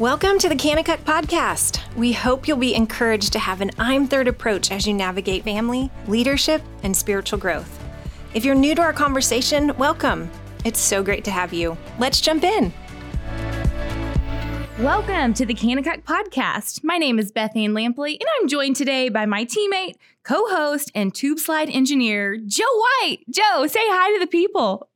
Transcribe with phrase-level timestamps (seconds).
[0.00, 1.78] Welcome to the Kanakuk Podcast.
[1.94, 5.88] We hope you'll be encouraged to have an I'm Third approach as you navigate family,
[6.08, 7.78] leadership, and spiritual growth.
[8.34, 10.28] If you're new to our conversation, welcome.
[10.64, 11.78] It's so great to have you.
[12.00, 12.72] Let's jump in.
[14.80, 16.82] Welcome to the Kanakuk Podcast.
[16.82, 20.90] My name is Beth Ann Lampley, and I'm joined today by my teammate, co host,
[20.96, 22.64] and tube slide engineer, Joe
[23.00, 23.18] White.
[23.30, 24.88] Joe, say hi to the people.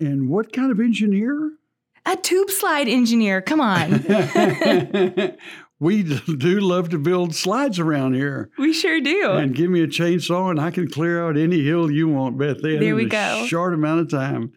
[0.00, 1.58] And what kind of engineer?
[2.04, 3.40] A tube slide engineer.
[3.40, 3.92] Come on.
[5.78, 8.50] we do love to build slides around here.
[8.58, 9.32] We sure do.
[9.32, 12.60] And give me a chainsaw, and I can clear out any hill you want, Beth.
[12.60, 13.44] There we in go.
[13.46, 14.52] Short amount of time.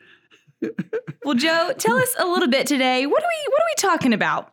[1.24, 3.06] well, Joe, tell us a little bit today.
[3.06, 4.52] What are we What are we talking about?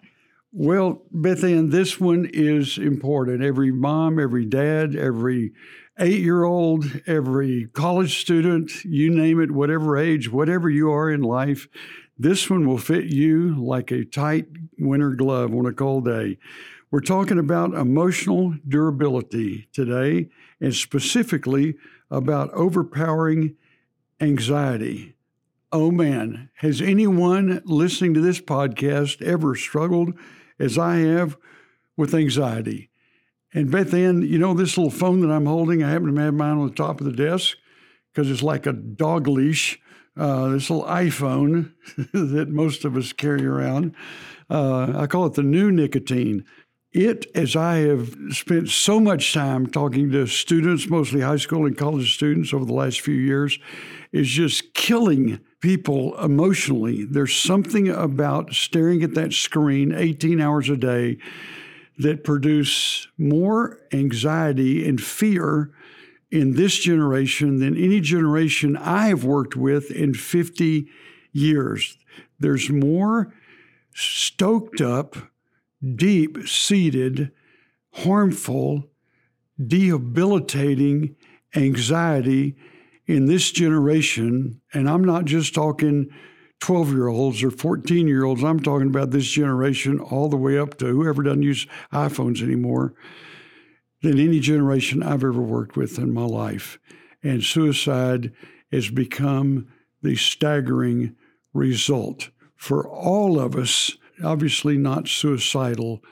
[0.54, 3.42] Well, Beth Ann, this one is important.
[3.42, 5.52] Every mom, every dad, every
[5.98, 11.22] eight year old, every college student, you name it, whatever age, whatever you are in
[11.22, 11.68] life,
[12.18, 14.46] this one will fit you like a tight
[14.78, 16.38] winter glove on a cold day.
[16.90, 20.28] We're talking about emotional durability today,
[20.60, 21.74] and specifically
[22.10, 23.56] about overpowering
[24.20, 25.16] anxiety.
[25.72, 30.12] Oh man, has anyone listening to this podcast ever struggled
[30.58, 31.38] as I have
[31.96, 32.90] with anxiety?
[33.54, 36.34] And Beth Ann, you know, this little phone that I'm holding, I happen to have
[36.34, 37.56] mine on the top of the desk
[38.12, 39.80] because it's like a dog leash
[40.16, 41.72] uh, this little iPhone
[42.12, 43.94] that most of us carry around.
[44.50, 46.44] Uh, I call it the new nicotine.
[46.92, 51.76] It, as I have spent so much time talking to students, mostly high school and
[51.76, 53.58] college students over the last few years,
[54.12, 57.06] is just killing people emotionally.
[57.06, 61.16] There's something about staring at that screen 18 hours a day
[61.98, 65.70] that produce more anxiety and fear
[66.32, 70.88] in this generation than any generation I have worked with in 50
[71.30, 71.98] years.
[72.40, 73.34] There's more
[73.94, 75.14] stoked up,
[75.94, 77.32] deep seated,
[77.92, 78.88] harmful,
[79.64, 81.16] debilitating
[81.54, 82.56] anxiety
[83.06, 84.62] in this generation.
[84.72, 86.08] And I'm not just talking
[86.60, 90.58] 12 year olds or 14 year olds, I'm talking about this generation all the way
[90.58, 92.94] up to whoever doesn't use iPhones anymore
[94.02, 96.78] than any generation I've ever worked with in my life.
[97.22, 98.32] And suicide
[98.70, 99.68] has become
[100.02, 101.14] the staggering
[101.54, 103.96] result for all of us.
[104.22, 106.02] Obviously, not suicidal,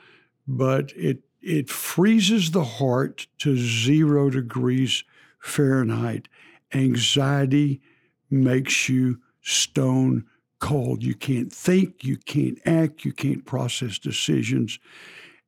[0.47, 5.03] but it, it freezes the heart to zero degrees
[5.39, 6.27] Fahrenheit.
[6.73, 7.81] Anxiety
[8.29, 10.25] makes you stone
[10.59, 11.03] cold.
[11.03, 14.79] You can't think, you can't act, you can't process decisions.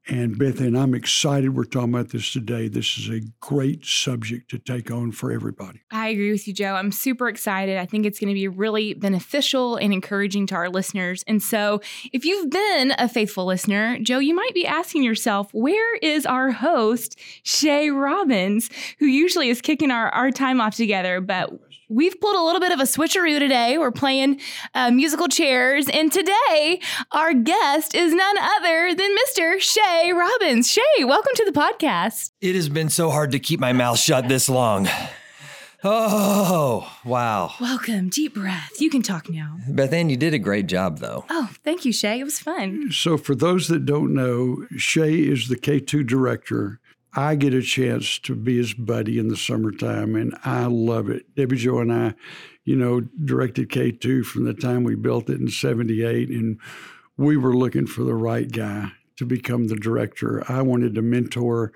[0.07, 2.67] And Beth Ann I'm excited we're talking about this today.
[2.67, 5.81] This is a great subject to take on for everybody.
[5.91, 6.73] I agree with you, Joe.
[6.73, 7.77] I'm super excited.
[7.77, 11.23] I think it's going to be really beneficial and encouraging to our listeners.
[11.25, 11.81] And so,
[12.11, 16.51] if you've been a faithful listener, Joe, you might be asking yourself, where is our
[16.51, 21.21] host, Shay Robbins, who usually is kicking our, our time off together?
[21.21, 21.53] But
[21.89, 23.77] we've pulled a little bit of a switcheroo today.
[23.77, 24.39] We're playing
[24.73, 25.87] uh, musical chairs.
[25.89, 26.79] And today,
[27.11, 29.59] our guest is none other than Mr.
[29.59, 30.71] Shay Robbins.
[30.71, 32.31] Shay, welcome to the podcast.
[32.41, 34.87] It has been so hard to keep my mouth shut this long.
[35.85, 37.51] Oh, wow.
[37.59, 38.07] Welcome.
[38.07, 38.79] Deep breath.
[38.79, 39.57] You can talk now.
[39.67, 41.25] Beth Ann, you did a great job, though.
[41.29, 42.21] Oh, thank you, Shay.
[42.21, 42.89] It was fun.
[42.91, 46.79] So, for those that don't know, Shay is the K2 director
[47.15, 51.35] I get a chance to be his buddy in the summertime, and I love it.
[51.35, 52.15] Debbie Jo and I,
[52.65, 56.59] you know, directed K2 from the time we built it in 78, and
[57.15, 60.43] we were looking for the right guy to become the director.
[60.51, 61.71] I wanted to mentor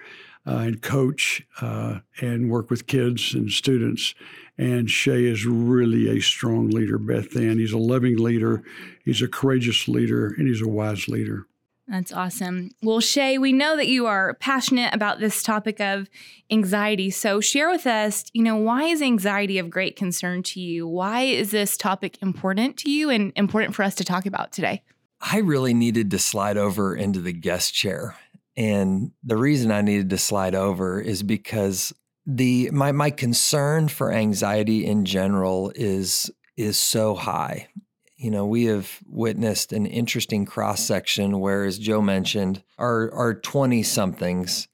[0.47, 4.15] uh, and coach uh, and work with kids and students.
[4.57, 7.59] And Shay is really a strong leader, Beth Ann.
[7.59, 8.63] He's a loving leader,
[9.03, 11.45] he's a courageous leader, and he's a wise leader.
[11.87, 12.71] That's awesome.
[12.83, 16.09] Well, Shay, we know that you are passionate about this topic of
[16.51, 17.09] anxiety.
[17.09, 20.85] So share with us, you know, why is anxiety of great concern to you?
[20.85, 24.83] Why is this topic important to you and important for us to talk about today?
[25.21, 28.17] I really needed to slide over into the guest chair.
[28.57, 31.93] And the reason I needed to slide over is because
[32.25, 37.69] the my my concern for anxiety in general is is so high
[38.17, 43.33] you know, we have witnessed an interesting cross section where, as Joe mentioned, our our
[43.33, 44.67] twenty somethings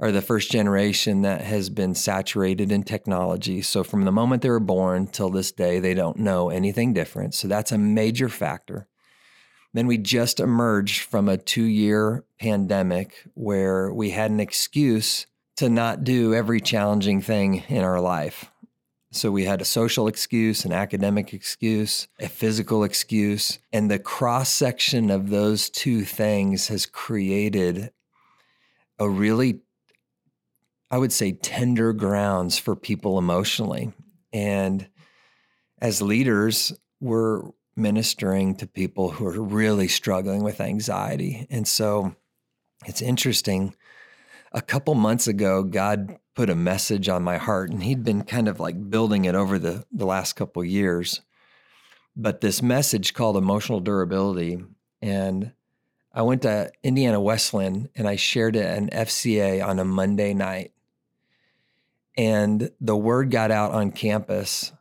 [0.00, 3.60] are the first generation that has been saturated in technology.
[3.62, 7.34] So from the moment they were born till this day, they don't know anything different.
[7.34, 8.86] So that's a major factor.
[9.74, 15.26] Then we just emerged from a two year pandemic where we had an excuse
[15.56, 18.52] to not do every challenging thing in our life.
[19.10, 23.58] So we had a social excuse, an academic excuse, a physical excuse.
[23.72, 27.90] And the cross section of those two things has created
[28.98, 29.60] a really,
[30.90, 33.92] I would say, tender grounds for people emotionally.
[34.32, 34.88] And
[35.80, 37.42] as leaders, we're
[37.76, 41.46] ministering to people who are really struggling with anxiety.
[41.48, 42.14] And so
[42.84, 43.74] it's interesting.
[44.52, 48.48] A couple months ago, God put a message on my heart, and He'd been kind
[48.48, 51.20] of like building it over the, the last couple years.
[52.16, 54.64] But this message called emotional durability.
[55.00, 55.52] And
[56.12, 60.34] I went to Indiana Wesleyan and I shared it at an FCA on a Monday
[60.34, 60.72] night.
[62.16, 64.72] And the word got out on campus.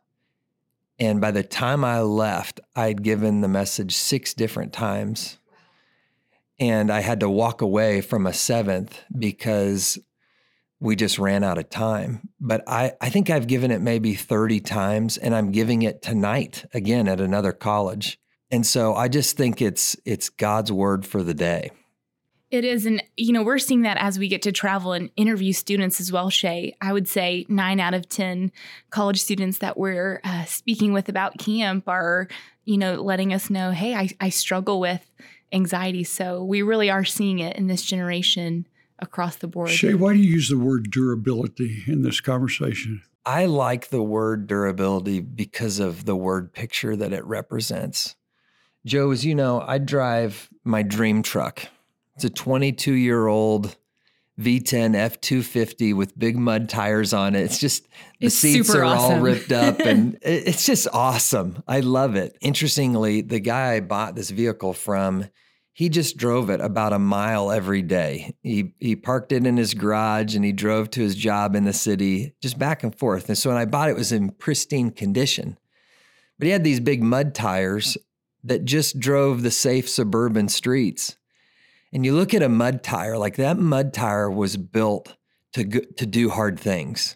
[0.98, 5.38] And by the time I left, I'd given the message six different times
[6.59, 10.00] and I had to walk away from a seventh because
[10.80, 12.30] we just ran out of time.
[12.39, 16.65] But I, I think I've given it maybe 30 times and I'm giving it tonight
[16.74, 18.19] again at another college.
[18.51, 21.71] And so I just think it's it's God's word for the day.
[22.50, 22.86] It is.
[22.86, 26.13] And, you know, we're seeing that as we get to travel and interview students as
[26.13, 26.77] well, Shay.
[26.80, 28.54] I would say nine out of 10
[28.89, 32.30] college students that we're uh, speaking with about camp are,
[32.63, 35.12] you know, letting us know, hey, I, I struggle with
[35.51, 36.03] anxiety.
[36.03, 38.67] So we really are seeing it in this generation
[38.99, 39.69] across the board.
[39.69, 43.01] Shay, why do you use the word durability in this conversation?
[43.25, 48.15] I like the word durability because of the word picture that it represents.
[48.85, 51.67] Joe, as you know, I drive my dream truck.
[52.15, 53.75] It's a 22 year old
[54.39, 57.42] V10 F250 with big mud tires on it.
[57.42, 57.84] It's just
[58.19, 59.16] the it's seats are awesome.
[59.16, 61.63] all ripped up and it's just awesome.
[61.68, 62.38] I love it.
[62.42, 65.25] Interestingly, the guy I bought this vehicle from,
[65.74, 68.36] he just drove it about a mile every day.
[68.44, 71.74] He he parked it in his garage and he drove to his job in the
[71.74, 73.30] city, just back and forth.
[73.30, 75.57] And so when I bought it, it was in pristine condition.
[76.38, 77.98] But he had these big mud tires
[78.44, 81.18] that just drove the safe suburban streets.
[81.94, 85.16] And you look at a mud tire, like that mud tire was built
[85.54, 87.16] to go, to do hard things,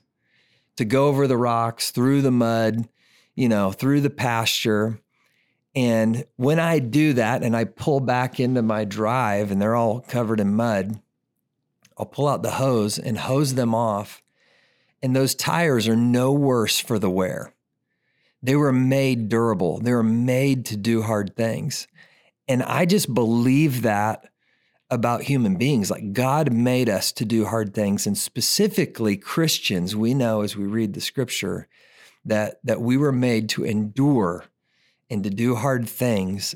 [0.77, 2.87] to go over the rocks, through the mud,
[3.35, 4.99] you know, through the pasture.
[5.75, 10.01] And when I do that and I pull back into my drive and they're all
[10.01, 11.01] covered in mud,
[11.97, 14.23] I'll pull out the hose and hose them off.
[15.03, 17.53] And those tires are no worse for the wear.
[18.41, 19.79] They were made durable.
[19.79, 21.87] They were made to do hard things.
[22.47, 24.30] And I just believe that
[24.91, 25.89] about human beings.
[25.89, 28.05] Like God made us to do hard things.
[28.05, 31.67] And specifically Christians, we know as we read the scripture
[32.25, 34.43] that, that we were made to endure
[35.09, 36.53] and to do hard things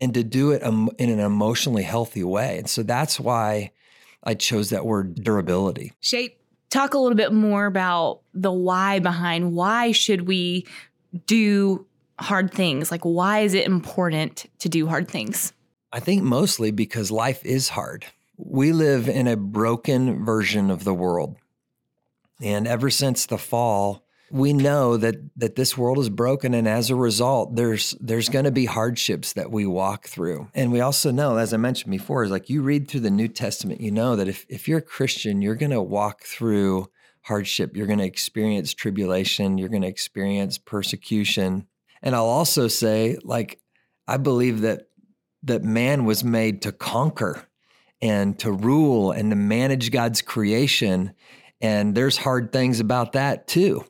[0.00, 2.58] and to do it um, in an emotionally healthy way.
[2.58, 3.70] And so that's why
[4.24, 5.92] I chose that word durability.
[6.00, 6.36] Shay,
[6.70, 10.66] talk a little bit more about the why behind why should we
[11.26, 11.86] do
[12.18, 12.90] hard things?
[12.90, 15.52] Like, why is it important to do hard things?
[15.94, 18.04] I think mostly because life is hard.
[18.36, 21.36] We live in a broken version of the world.
[22.42, 26.90] And ever since the fall, we know that that this world is broken and as
[26.90, 30.48] a result there's there's going to be hardships that we walk through.
[30.52, 33.28] And we also know as I mentioned before is like you read through the New
[33.28, 36.90] Testament, you know that if if you're a Christian, you're going to walk through
[37.22, 41.68] hardship, you're going to experience tribulation, you're going to experience persecution.
[42.02, 43.60] And I'll also say like
[44.08, 44.88] I believe that
[45.44, 47.48] that man was made to conquer
[48.00, 51.14] and to rule and to manage God's creation.
[51.60, 53.84] And there's hard things about that too.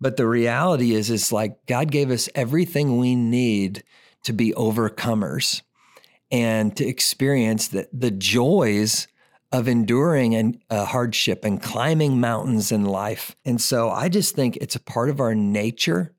[0.00, 3.84] But the reality is, is like God gave us everything we need
[4.24, 5.62] to be overcomers
[6.30, 9.08] and to experience the, the joys
[9.52, 13.36] of enduring an, a uh, hardship and climbing mountains in life.
[13.44, 16.14] And so I just think it's a part of our nature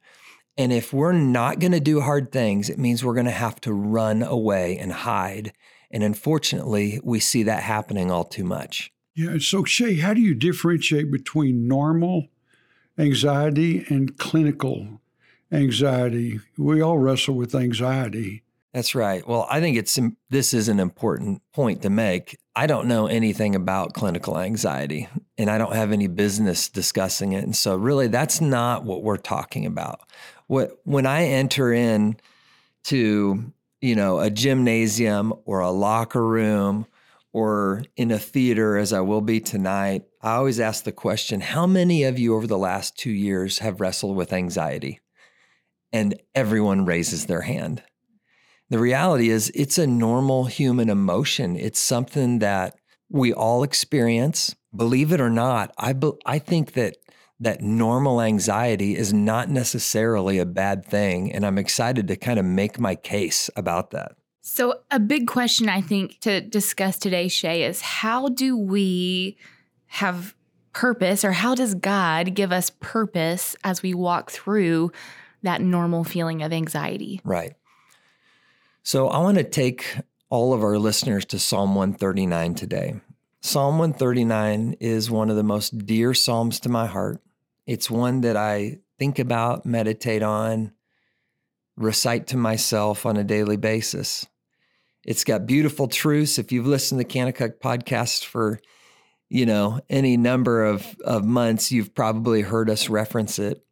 [0.58, 3.62] and if we're not going to do hard things, it means we're going to have
[3.62, 5.54] to run away and hide.
[5.90, 8.92] And unfortunately, we see that happening all too much.
[9.16, 9.38] Yeah.
[9.40, 12.28] So, Shay, how do you differentiate between normal
[12.98, 15.02] anxiety and clinical
[15.52, 16.40] anxiety?
[16.58, 18.44] We all wrestle with anxiety.
[18.74, 19.28] That's right.
[19.28, 22.38] Well, I think it's this is an important point to make.
[22.56, 27.44] I don't know anything about clinical anxiety and I don't have any business discussing it.
[27.44, 30.02] And so really that's not what we're talking about
[30.52, 32.18] what when I enter in
[32.84, 36.88] to, you know, a gymnasium or a locker room
[37.32, 41.66] or in a theater as I will be tonight, I always ask the question, how
[41.66, 45.00] many of you over the last 2 years have wrestled with anxiety?
[45.94, 47.82] And everyone raises their hand.
[48.70, 51.56] The reality is it's a normal human emotion.
[51.56, 52.76] It's something that
[53.10, 54.54] we all experience.
[54.76, 56.98] Believe it or not, I be, I think that
[57.42, 61.34] that normal anxiety is not necessarily a bad thing.
[61.34, 64.14] And I'm excited to kind of make my case about that.
[64.42, 69.38] So, a big question I think to discuss today, Shay, is how do we
[69.88, 70.36] have
[70.74, 74.92] purpose or how does God give us purpose as we walk through
[75.44, 77.22] that normal feeling of anxiety?
[77.24, 77.54] Right.
[78.84, 79.98] So, I want to take
[80.30, 83.02] all of our listeners to Psalm 139 today.
[83.42, 87.22] Psalm 139 is one of the most dear Psalms to my heart.
[87.66, 90.74] It's one that I think about, meditate on,
[91.78, 94.28] recite to myself on a daily basis.
[95.04, 96.38] It's got beautiful truths.
[96.38, 98.60] If you've listened to Kanakuk podcast for,
[99.30, 103.64] you know, any number of, of months, you've probably heard us reference it.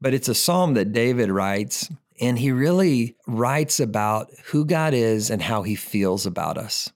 [0.00, 1.90] But it's a psalm that David writes,
[2.20, 6.90] and he really writes about who God is and how he feels about us.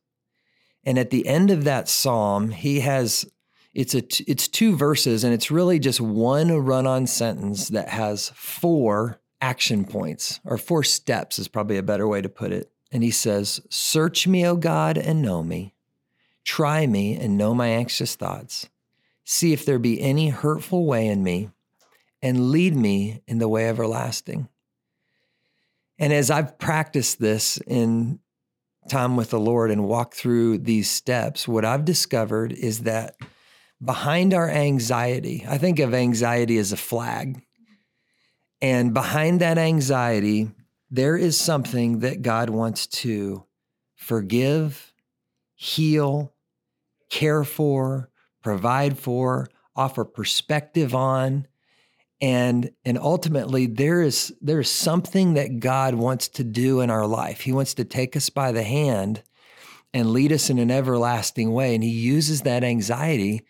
[0.85, 3.27] And at the end of that psalm, he has
[3.73, 9.21] it's a it's two verses and it's really just one run-on sentence that has four
[9.41, 12.71] action points or four steps is probably a better way to put it.
[12.93, 15.75] And he says, Search me, O God, and know me.
[16.45, 18.69] Try me and know my anxious thoughts.
[19.25, 21.50] See if there be any hurtful way in me,
[22.21, 24.49] and lead me in the way everlasting.
[25.99, 28.19] And as I've practiced this in
[28.89, 33.17] time with the Lord and walked through these steps, what I've discovered is that
[33.83, 37.43] behind our anxiety, I think of anxiety as a flag.
[38.61, 40.51] And behind that anxiety
[40.91, 43.45] there is something that God wants to
[43.95, 44.93] forgive,
[45.55, 46.35] heal,
[47.09, 48.11] care for,
[48.43, 51.47] provide for, offer perspective on.
[52.21, 57.07] And, and ultimately there is there is something that God wants to do in our
[57.07, 57.43] life.
[57.43, 59.23] He wants to take us by the hand
[59.95, 61.75] and lead us in an everlasting way.
[61.75, 63.43] And he uses that anxiety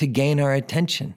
[0.00, 1.14] to gain our attention.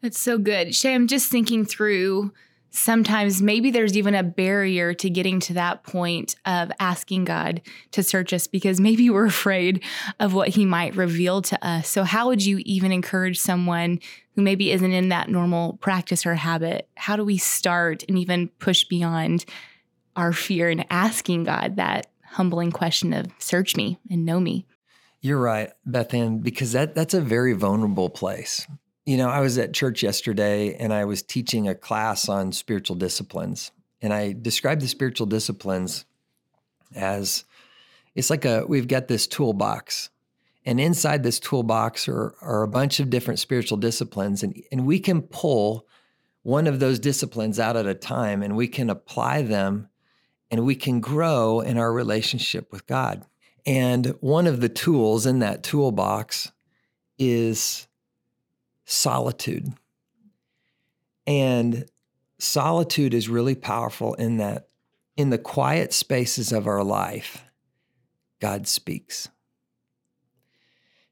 [0.00, 0.74] That's so good.
[0.74, 2.32] Shay, I'm just thinking through
[2.70, 7.60] sometimes maybe there's even a barrier to getting to that point of asking God
[7.90, 9.84] to search us because maybe we're afraid
[10.18, 11.90] of what he might reveal to us.
[11.90, 14.00] So, how would you even encourage someone
[14.34, 16.88] who maybe isn't in that normal practice or habit?
[16.96, 19.44] How do we start and even push beyond
[20.16, 24.64] our fear and asking God that humbling question of search me and know me?
[25.24, 28.66] You're right, Beth Ann, because that, that's a very vulnerable place.
[29.06, 32.96] You know, I was at church yesterday and I was teaching a class on spiritual
[32.96, 33.70] disciplines.
[34.00, 36.04] And I described the spiritual disciplines
[36.96, 37.44] as
[38.16, 40.10] it's like a we've got this toolbox.
[40.66, 44.42] And inside this toolbox are, are a bunch of different spiritual disciplines.
[44.42, 45.86] And, and we can pull
[46.42, 49.88] one of those disciplines out at a time and we can apply them
[50.50, 53.24] and we can grow in our relationship with God.
[53.64, 56.50] And one of the tools in that toolbox
[57.18, 57.86] is
[58.84, 59.72] solitude.
[61.26, 61.86] And
[62.38, 64.66] solitude is really powerful in that
[65.16, 67.44] in the quiet spaces of our life,
[68.40, 69.28] God speaks.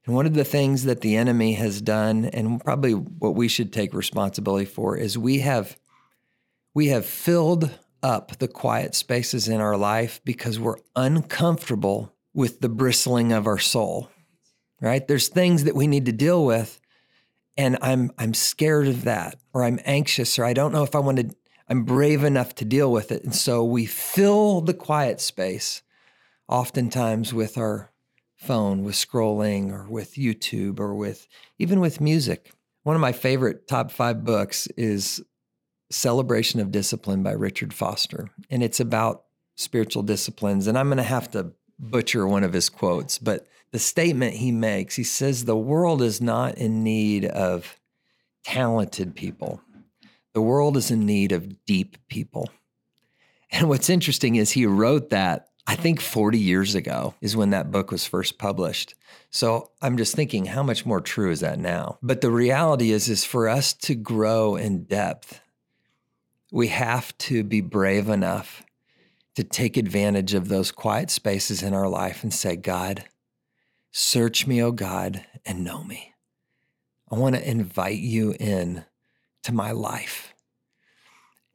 [0.05, 3.71] And one of the things that the enemy has done, and probably what we should
[3.71, 5.77] take responsibility for, is we have
[6.73, 7.69] we have filled
[8.01, 13.59] up the quiet spaces in our life because we're uncomfortable with the bristling of our
[13.59, 14.09] soul.
[14.79, 15.07] Right?
[15.07, 16.81] There's things that we need to deal with
[17.57, 20.99] and I'm I'm scared of that or I'm anxious or I don't know if I
[20.99, 21.35] want to
[21.69, 23.23] I'm brave enough to deal with it.
[23.23, 25.83] And so we fill the quiet space
[26.49, 27.91] oftentimes with our
[28.35, 31.27] phone, with scrolling or with YouTube or with
[31.59, 32.51] even with music.
[32.83, 35.23] One of my favorite top 5 books is
[35.91, 41.03] Celebration of Discipline by Richard Foster, and it's about spiritual disciplines and I'm going to
[41.03, 45.57] have to butcher one of his quotes, but the statement he makes, he says, the
[45.57, 47.79] world is not in need of
[48.43, 49.61] talented people.
[50.33, 52.49] The world is in need of deep people.
[53.51, 57.71] And what's interesting is he wrote that, I think 40 years ago is when that
[57.71, 58.95] book was first published.
[59.29, 61.97] So I'm just thinking, how much more true is that now?
[62.01, 65.41] But the reality is, is for us to grow in depth,
[66.51, 68.63] we have to be brave enough
[69.41, 73.05] to take advantage of those quiet spaces in our life and say, God,
[73.91, 76.13] search me, O God, and know me.
[77.11, 78.85] I want to invite you in
[79.43, 80.35] to my life.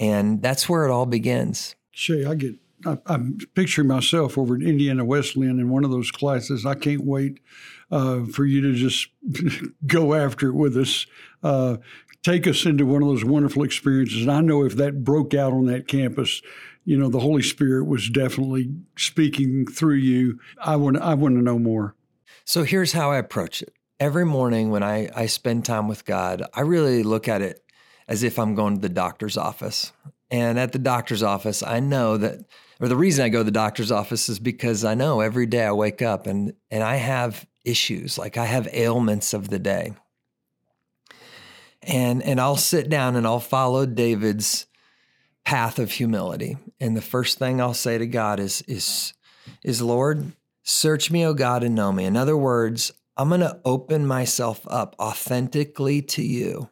[0.00, 1.76] And that's where it all begins.
[1.92, 6.10] Shay, I get, I, am picturing myself over at Indiana Wesleyan in one of those
[6.10, 6.66] classes.
[6.66, 7.38] I can't wait
[7.92, 9.06] uh, for you to just
[9.86, 11.06] go after it with us.
[11.40, 11.76] Uh,
[12.24, 14.22] take us into one of those wonderful experiences.
[14.22, 16.42] And I know if that broke out on that campus,
[16.86, 20.38] you know, the Holy Spirit was definitely speaking through you.
[20.58, 21.94] I want I want to know more.
[22.44, 23.74] So here's how I approach it.
[23.98, 27.62] every morning when I, I spend time with God, I really look at it
[28.08, 29.92] as if I'm going to the doctor's office.
[30.30, 32.40] And at the doctor's office, I know that,
[32.80, 35.64] or the reason I go to the doctor's office is because I know every day
[35.64, 39.94] I wake up and, and I have issues, like I have ailments of the day.
[41.82, 44.65] And, and I'll sit down and I'll follow David's
[45.46, 46.58] path of humility.
[46.80, 49.14] And the first thing I'll say to God is, is,
[49.62, 50.32] is Lord,
[50.64, 52.04] search me, O God, and know me.
[52.04, 56.68] In other words, I'm going to open myself up authentically to you.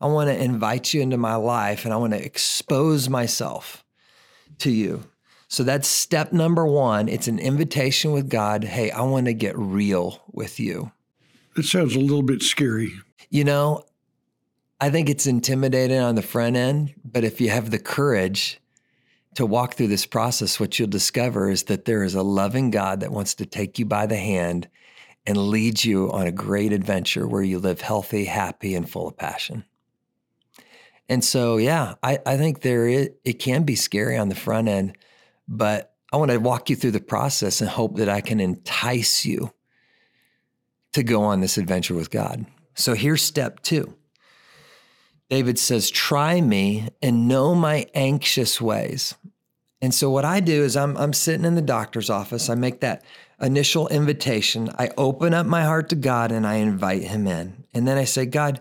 [0.00, 3.84] I want to invite you into my life and I want to expose myself
[4.58, 5.02] to you.
[5.48, 7.08] So that's step number one.
[7.08, 8.62] It's an invitation with God.
[8.62, 10.92] Hey, I want to get real with you.
[11.56, 12.92] It sounds a little bit scary.
[13.28, 13.84] You know,
[14.80, 18.60] I think it's intimidating on the front end, but if you have the courage
[19.34, 23.00] to walk through this process, what you'll discover is that there is a loving God
[23.00, 24.68] that wants to take you by the hand
[25.26, 29.16] and lead you on a great adventure where you live healthy, happy, and full of
[29.16, 29.64] passion.
[31.08, 34.68] And so, yeah, I, I think there is, it can be scary on the front
[34.68, 34.96] end,
[35.48, 39.24] but I want to walk you through the process and hope that I can entice
[39.24, 39.52] you
[40.92, 42.46] to go on this adventure with God.
[42.74, 43.94] So here's step two.
[45.28, 49.14] David says, Try me and know my anxious ways.
[49.82, 52.48] And so what I do is I'm, I'm sitting in the doctor's office.
[52.48, 53.04] I make that
[53.40, 54.70] initial invitation.
[54.78, 57.64] I open up my heart to God and I invite him in.
[57.74, 58.60] And then I say, God,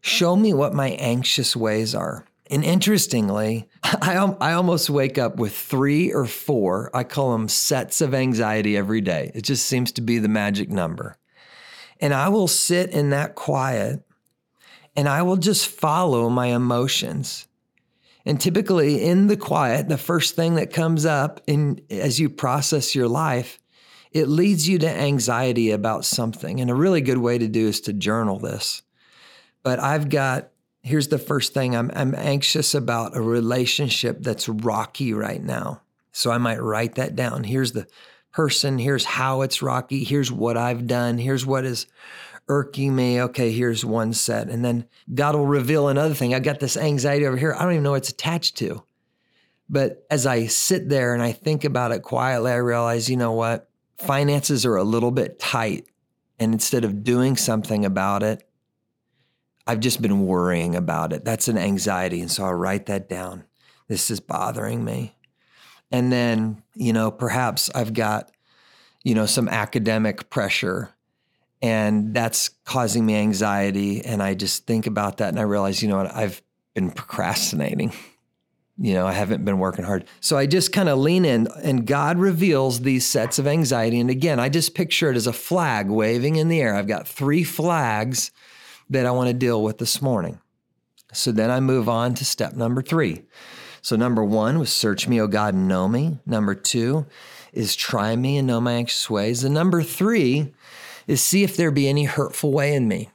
[0.00, 2.24] show me what my anxious ways are.
[2.50, 8.00] And interestingly, I, I almost wake up with three or four, I call them sets
[8.00, 9.30] of anxiety every day.
[9.34, 11.18] It just seems to be the magic number.
[12.00, 14.02] And I will sit in that quiet
[14.98, 17.46] and I will just follow my emotions.
[18.26, 22.96] And typically in the quiet, the first thing that comes up in as you process
[22.96, 23.60] your life,
[24.10, 26.58] it leads you to anxiety about something.
[26.58, 28.82] And a really good way to do is to journal this.
[29.62, 30.48] But I've got
[30.82, 35.80] here's the first thing I'm, I'm anxious about a relationship that's rocky right now.
[36.10, 37.44] So I might write that down.
[37.44, 37.86] Here's the
[38.32, 41.86] person, here's how it's rocky, here's what I've done, here's what is
[42.48, 43.20] irking me.
[43.22, 44.48] Okay, here's one set.
[44.48, 46.34] And then God will reveal another thing.
[46.34, 47.54] I got this anxiety over here.
[47.54, 48.82] I don't even know what it's attached to.
[49.68, 53.32] But as I sit there and I think about it quietly, I realize, you know
[53.32, 53.68] what?
[53.98, 55.86] Finances are a little bit tight.
[56.38, 58.48] And instead of doing something about it,
[59.66, 61.24] I've just been worrying about it.
[61.24, 62.20] That's an anxiety.
[62.20, 63.44] And so I'll write that down.
[63.88, 65.14] This is bothering me.
[65.90, 68.30] And then, you know, perhaps I've got,
[69.02, 70.94] you know, some academic pressure
[71.60, 74.04] and that's causing me anxiety.
[74.04, 76.42] And I just think about that and I realize, you know what, I've
[76.74, 77.92] been procrastinating.
[78.80, 80.04] You know, I haven't been working hard.
[80.20, 83.98] So I just kind of lean in and God reveals these sets of anxiety.
[83.98, 86.76] And again, I just picture it as a flag waving in the air.
[86.76, 88.30] I've got three flags
[88.88, 90.40] that I want to deal with this morning.
[91.12, 93.22] So then I move on to step number three.
[93.80, 96.18] So, number one was search me, O God, and know me.
[96.26, 97.06] Number two
[97.52, 99.44] is try me and know my anxious ways.
[99.44, 100.52] And number three
[101.08, 103.10] is see if there be any hurtful way in me.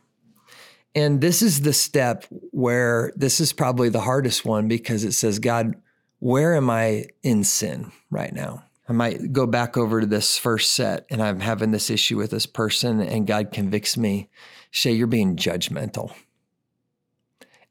[0.93, 5.39] And this is the step where this is probably the hardest one because it says,
[5.39, 5.75] God,
[6.19, 8.63] where am I in sin right now?
[8.89, 12.31] I might go back over to this first set and I'm having this issue with
[12.31, 14.29] this person, and God convicts me
[14.75, 16.15] Shay, you're being judgmental.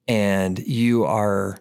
[0.06, 1.58] And you are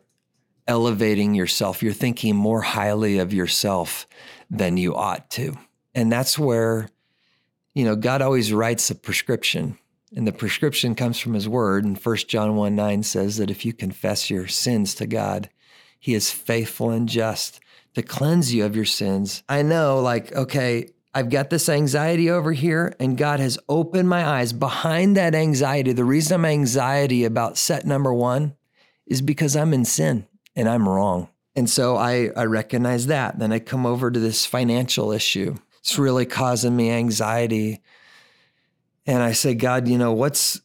[0.67, 1.81] elevating yourself.
[1.81, 4.07] You're thinking more highly of yourself
[4.51, 5.57] than you ought to.
[5.95, 6.89] And that's where,
[7.73, 9.77] you know, God always writes a prescription.
[10.13, 11.85] And the prescription comes from his word.
[11.85, 15.49] And 1 John 1 9 says that if you confess your sins to God,
[15.99, 17.61] he is faithful and just
[17.93, 19.43] to cleanse you of your sins.
[19.47, 24.25] I know, like, okay, I've got this anxiety over here, and God has opened my
[24.25, 25.91] eyes behind that anxiety.
[25.91, 28.55] The reason I'm anxiety about set number one
[29.05, 31.29] is because I'm in sin and I'm wrong.
[31.53, 33.39] And so I, I recognize that.
[33.39, 35.57] Then I come over to this financial issue.
[35.81, 37.81] It's really causing me anxiety.
[39.05, 40.61] And I say, God, you know, what's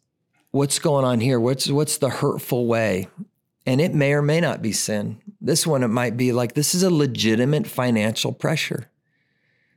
[0.51, 1.41] what's going on here?
[1.41, 3.09] What's what's the hurtful way?
[3.65, 5.21] And it may or may not be sin.
[5.41, 8.91] This one, it might be like this is a legitimate financial pressure.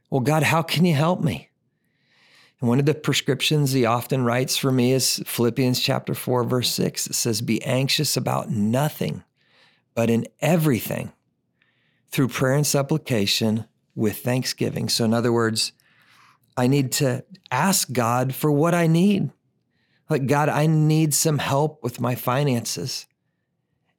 [0.09, 1.49] Well, God, how can you help me?
[2.59, 6.69] And one of the prescriptions he often writes for me is Philippians chapter 4, verse
[6.71, 7.07] 6.
[7.07, 9.23] It says, Be anxious about nothing,
[9.95, 11.13] but in everything,
[12.09, 13.65] through prayer and supplication
[13.99, 14.89] with thanksgiving.
[14.89, 15.73] So, in other words,
[16.57, 19.31] I need to ask God for what I need.
[20.09, 23.05] Like, God, I need some help with my finances.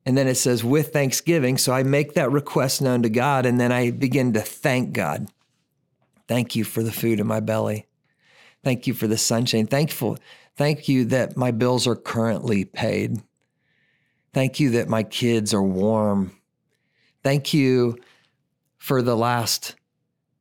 [0.04, 1.56] And then it says, with thanksgiving.
[1.56, 5.28] So I make that request known to God, and then I begin to thank God.
[6.26, 7.86] Thank you for the food in my belly.
[8.64, 9.66] Thank you for the sunshine.
[9.66, 10.18] Thankful,
[10.56, 13.22] thank you that my bills are currently paid.
[14.32, 16.32] Thank you that my kids are warm.
[17.22, 17.98] Thank you
[18.78, 19.74] for the last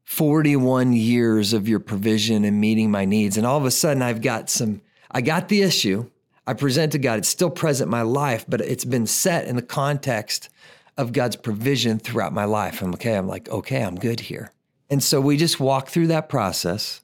[0.10, 3.38] 41 years of your provision and meeting my needs.
[3.38, 6.10] And all of a sudden, I've got some, I got the issue.
[6.48, 7.20] I present to God.
[7.20, 10.50] It's still present in my life, but it's been set in the context
[10.98, 12.82] of God's provision throughout my life.
[12.82, 13.16] I'm okay.
[13.16, 14.52] I'm like, okay, I'm good here.
[14.90, 17.02] And so we just walk through that process.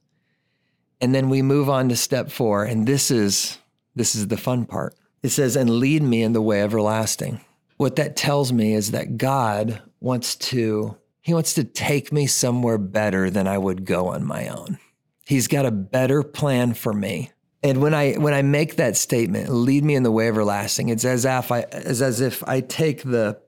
[1.00, 2.64] And then we move on to step four.
[2.64, 3.60] And this is
[3.96, 4.96] this is the fun part.
[5.22, 7.40] It says, and lead me in the way everlasting.
[7.78, 12.78] What that tells me is that God wants to he wants to take me somewhere
[12.78, 14.78] better than I would go on my own.
[15.26, 17.32] He's got a better plan for me.
[17.64, 21.04] And when I when I make that statement, lead me in the way everlasting, it's
[21.04, 23.42] as if I it's as if I take the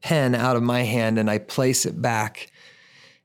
[0.00, 2.52] pen out of my hand and I place it back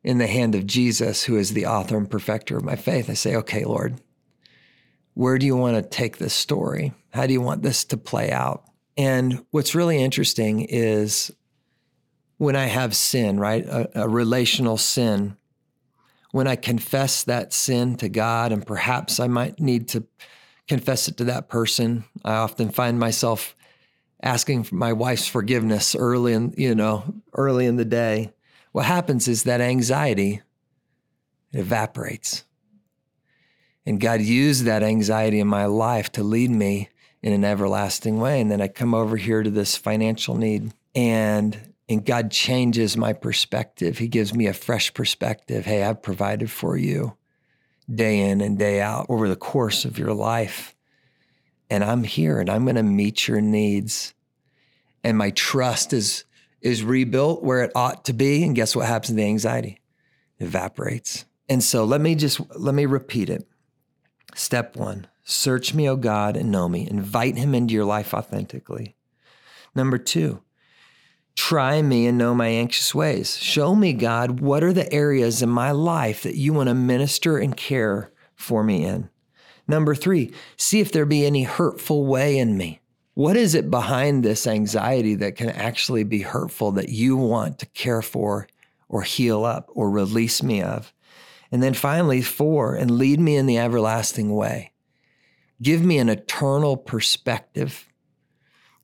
[0.04, 3.12] in the hand of Jesus, who is the author and perfecter of my faith.
[3.12, 4.02] I say, okay, Lord,
[5.14, 6.94] where do you want to take this story?
[7.14, 8.64] How do you want this to play out?
[8.98, 11.32] And what's really interesting is
[12.40, 13.66] when I have sin, right?
[13.66, 15.36] A, a, relational sin,
[16.32, 20.06] when I confess that sin to God, and perhaps I might need to
[20.68, 23.56] confess it to that person, I often find myself
[24.24, 28.32] asking for my wife's forgiveness early in, you know, early in the day.
[28.72, 30.42] What happens is that anxiety
[31.52, 32.46] evaporates.
[33.86, 36.88] And God used that anxiety in my life to lead me
[37.22, 38.40] in an everlasting way.
[38.40, 43.14] And then I come over here to this financial need and and God changes my
[43.14, 43.98] perspective.
[43.98, 45.66] He gives me a fresh perspective.
[45.66, 47.18] Hey, I've provided for you
[47.94, 50.76] day in and day out over the course of your life.
[51.72, 54.14] And I'm here and I'm going to meet your needs.
[55.04, 56.26] And my trust is
[56.62, 58.44] is rebuilt where it ought to be.
[58.44, 59.80] And guess what happens to the anxiety?
[60.38, 61.24] It evaporates.
[61.48, 63.48] And so let me just let me repeat it.
[64.36, 66.88] Step 1, search me, O God, and know me.
[66.88, 68.96] Invite him into your life authentically.
[69.74, 70.42] Number 2,
[71.40, 73.38] Try me and know my anxious ways.
[73.38, 77.38] Show me, God, what are the areas in my life that you want to minister
[77.38, 79.10] and care for me in.
[79.66, 82.82] Number three, see if there be any hurtful way in me.
[83.14, 87.66] What is it behind this anxiety that can actually be hurtful that you want to
[87.68, 88.46] care for
[88.90, 90.94] or heal up or release me of?
[91.54, 94.74] And then finally, four, and lead me in the everlasting way.
[95.62, 97.88] Give me an eternal perspective.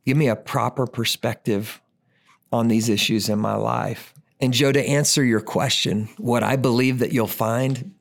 [0.06, 1.82] Give me a proper perspective
[2.56, 4.14] on these issues in my life.
[4.40, 7.94] And Joe, to answer your question, what I believe that you'll find,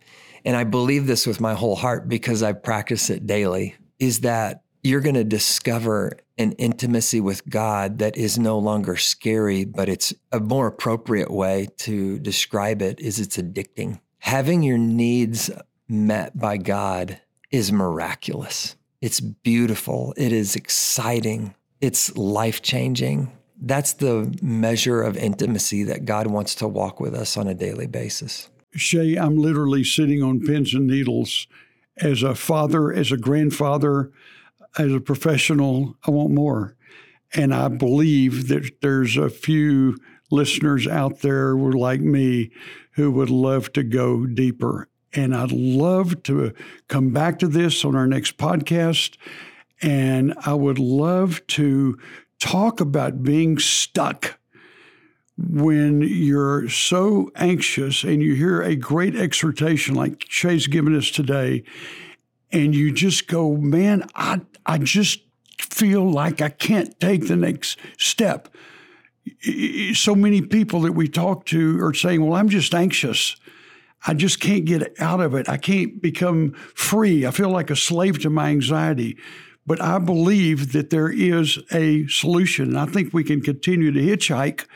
[0.45, 4.63] and I believe this with my whole heart because I practice it daily, is that
[4.83, 10.13] you're going to discover an intimacy with God that is no longer scary, but it's
[10.33, 14.01] a more appropriate way to describe it is it's addicting.
[14.19, 15.51] Having your needs
[15.89, 18.77] met by God is miraculous.
[19.01, 20.13] It's beautiful.
[20.17, 21.55] It is exciting.
[21.81, 27.37] It's life changing that's the measure of intimacy that God wants to walk with us
[27.37, 28.51] on a daily basis.
[28.75, 31.47] Shay, I'm literally sitting on pins and needles
[31.99, 34.11] as a father, as a grandfather,
[34.77, 35.97] as a professional.
[36.07, 36.77] I want more.
[37.33, 39.97] And I believe that there's a few
[40.31, 42.51] listeners out there like me
[42.93, 44.89] who would love to go deeper.
[45.13, 46.53] And I'd love to
[46.89, 49.17] come back to this on our next podcast.
[49.83, 51.99] And I would love to
[52.45, 54.39] talk about being stuck
[55.39, 61.65] when you're so anxious and you hear a great exhortation like Shay's given us today,
[62.53, 65.21] and you just go, man, I, I just
[65.59, 68.55] feel like I can't take the next step.
[69.95, 73.37] So many people that we talk to are saying, well, I'm just anxious.
[74.07, 75.49] I just can't get out of it.
[75.49, 77.25] I can't become free.
[77.25, 79.17] I feel like a slave to my anxiety.
[79.67, 82.77] But I believe that there is a solution.
[82.77, 84.67] I think we can continue to hitchhike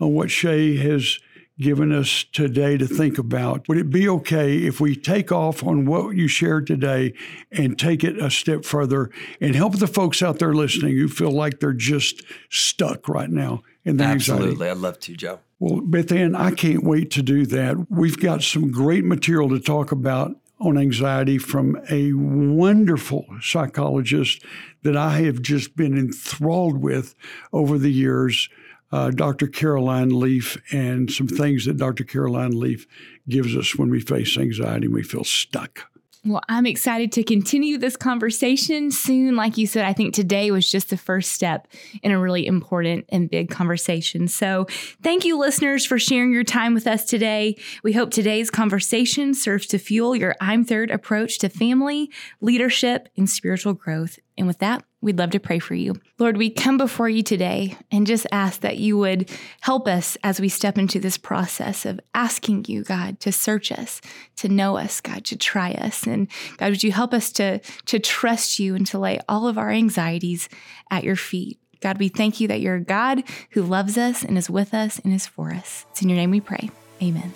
[0.00, 1.18] on what Shay has
[1.60, 3.68] given us today to think about.
[3.68, 7.12] Would it be okay if we take off on what you shared today
[7.52, 11.30] and take it a step further and help the folks out there listening who feel
[11.30, 14.52] like they're just stuck right now in the Absolutely.
[14.52, 14.70] anxiety?
[14.70, 15.40] I'd love to, Joe.
[15.58, 17.90] Well, Beth Ann, I can't wait to do that.
[17.90, 24.44] We've got some great material to talk about on anxiety from a wonderful psychologist
[24.82, 27.14] that I have just been enthralled with
[27.52, 28.48] over the years,
[28.92, 29.46] uh, Dr.
[29.46, 32.04] Caroline Leaf, and some things that Dr.
[32.04, 32.86] Caroline Leaf
[33.28, 35.89] gives us when we face anxiety and we feel stuck.
[36.22, 39.36] Well, I'm excited to continue this conversation soon.
[39.36, 41.66] Like you said, I think today was just the first step
[42.02, 44.28] in a really important and big conversation.
[44.28, 44.66] So,
[45.02, 47.56] thank you, listeners, for sharing your time with us today.
[47.82, 52.10] We hope today's conversation serves to fuel your I'm Third approach to family,
[52.42, 54.18] leadership, and spiritual growth.
[54.36, 55.94] And with that, we'd love to pray for you.
[56.18, 60.40] Lord, we come before you today and just ask that you would help us as
[60.40, 64.00] we step into this process of asking you, God, to search us,
[64.36, 66.06] to know us, God, to try us.
[66.06, 69.58] And God, would you help us to, to trust you and to lay all of
[69.58, 70.48] our anxieties
[70.90, 71.58] at your feet?
[71.80, 74.98] God, we thank you that you're a God who loves us and is with us
[74.98, 75.86] and is for us.
[75.90, 76.70] It's in your name we pray.
[77.02, 77.32] Amen.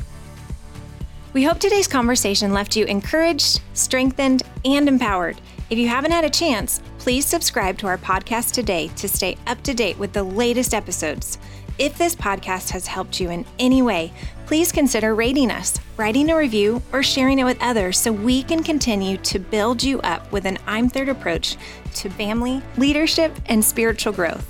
[1.32, 5.40] We hope today's conversation left you encouraged, strengthened, and empowered.
[5.70, 9.62] If you haven't had a chance, please subscribe to our podcast today to stay up
[9.62, 11.38] to date with the latest episodes.
[11.78, 14.12] If this podcast has helped you in any way,
[14.46, 18.62] please consider rating us, writing a review, or sharing it with others so we can
[18.62, 21.56] continue to build you up with an I'm Third approach
[21.94, 24.46] to family, leadership, and spiritual growth.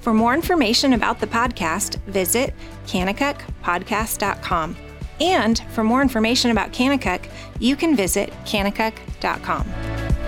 [0.00, 2.54] For more information about the podcast, visit
[2.86, 4.76] kanakukpodcast.com.
[5.18, 10.25] And for more information about Kanakuk, you can visit kanakuk.com.